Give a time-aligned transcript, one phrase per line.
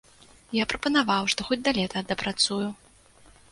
[0.59, 2.61] Я прапанаваў, што хоць да лета дапрацую.